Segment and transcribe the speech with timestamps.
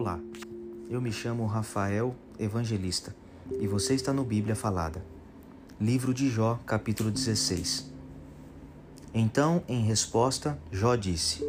[0.00, 0.18] Olá,
[0.88, 3.14] eu me chamo Rafael Evangelista
[3.60, 5.04] e você está no Bíblia Falada.
[5.78, 7.92] Livro de Jó, capítulo 16.
[9.12, 11.44] Então, em resposta, Jó disse: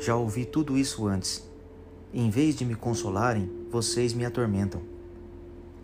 [0.00, 1.48] Já ouvi tudo isso antes.
[2.12, 4.82] Em vez de me consolarem, vocês me atormentam.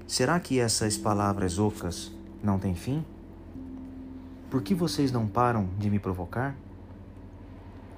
[0.04, 2.10] Será que essas palavras ocas
[2.42, 3.04] não têm fim?
[4.50, 6.56] Por que vocês não param de me provocar?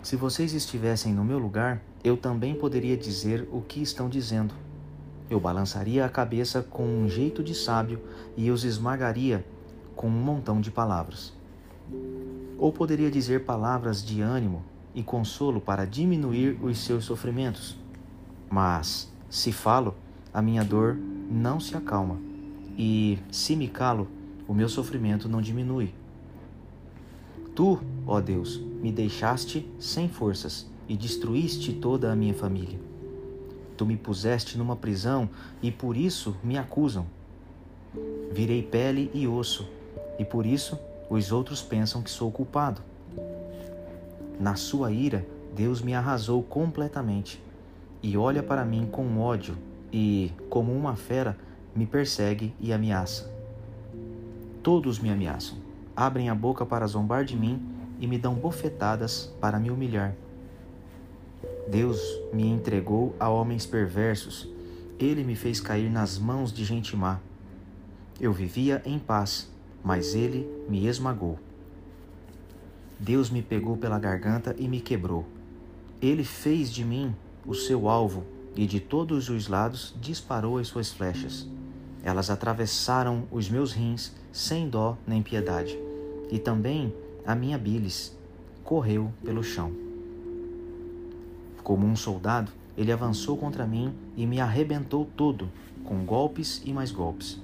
[0.02, 4.54] Se vocês estivessem no meu lugar, eu também poderia dizer o que estão dizendo.
[5.28, 8.00] Eu balançaria a cabeça com um jeito de sábio
[8.34, 9.44] e os esmagaria
[9.94, 11.34] com um montão de palavras.
[12.58, 17.78] Ou poderia dizer palavras de ânimo e consolo para diminuir os seus sofrimentos.
[18.48, 19.94] Mas, se falo,
[20.32, 20.96] a minha dor
[21.30, 22.18] não se acalma,
[22.76, 24.08] e, se me calo,
[24.48, 25.92] o meu sofrimento não diminui.
[27.60, 32.80] Tu, ó Deus, me deixaste sem forças e destruíste toda a minha família.
[33.76, 35.28] Tu me puseste numa prisão
[35.60, 37.04] e por isso me acusam.
[38.32, 39.68] Virei pele e osso,
[40.18, 40.78] e por isso
[41.10, 42.80] os outros pensam que sou culpado.
[44.40, 47.42] Na sua ira, Deus me arrasou completamente
[48.02, 49.54] e olha para mim com ódio
[49.92, 51.36] e, como uma fera,
[51.76, 53.30] me persegue e ameaça.
[54.62, 55.68] Todos me ameaçam
[56.00, 57.60] abrem a boca para zombar de mim
[57.98, 60.14] e me dão bofetadas para me humilhar.
[61.68, 62.00] Deus
[62.32, 64.48] me entregou a homens perversos,
[64.98, 67.20] ele me fez cair nas mãos de gente má.
[68.18, 69.50] Eu vivia em paz,
[69.84, 71.38] mas ele me esmagou.
[72.98, 75.26] Deus me pegou pela garganta e me quebrou.
[76.00, 77.14] Ele fez de mim
[77.46, 78.24] o seu alvo
[78.56, 81.46] e de todos os lados disparou as suas flechas.
[82.02, 85.89] Elas atravessaram os meus rins sem dó nem piedade
[86.30, 86.94] e também
[87.26, 88.16] a minha bilis
[88.64, 89.72] correu pelo chão.
[91.62, 95.48] Como um soldado, ele avançou contra mim e me arrebentou todo,
[95.84, 97.38] com golpes e mais golpes.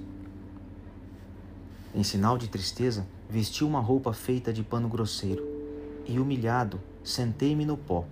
[1.93, 5.45] Em sinal de tristeza, vesti uma roupa feita de pano grosseiro
[6.05, 8.05] e, humilhado, sentei-me no pó.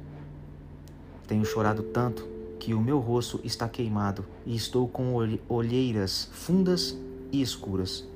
[1.27, 2.27] Tenho chorado tanto
[2.59, 5.15] que o meu rosto está queimado e estou com
[5.47, 6.97] olheiras fundas
[7.31, 8.07] e escuras.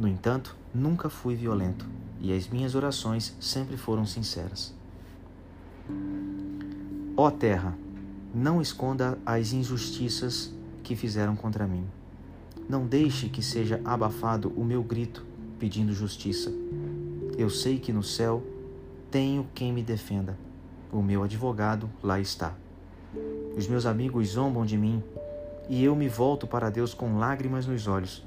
[0.00, 1.86] No entanto, nunca fui violento
[2.22, 4.72] e as minhas orações sempre foram sinceras.
[7.14, 7.76] Ó terra,
[8.34, 11.84] não esconda as injustiças que fizeram contra mim.
[12.66, 15.22] Não deixe que seja abafado o meu grito
[15.58, 16.50] pedindo justiça.
[17.36, 18.42] Eu sei que no céu
[19.10, 20.34] tenho quem me defenda.
[20.90, 22.54] O meu advogado lá está.
[23.54, 25.04] Os meus amigos zombam de mim
[25.68, 28.24] e eu me volto para Deus com lágrimas nos olhos.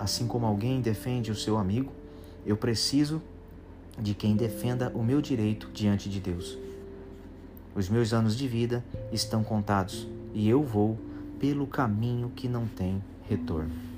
[0.00, 1.92] Assim como alguém defende o seu amigo,
[2.46, 3.20] eu preciso
[3.98, 6.56] de quem defenda o meu direito diante de Deus.
[7.74, 10.98] Os meus anos de vida estão contados e eu vou
[11.38, 13.89] pelo caminho que não tem retorno.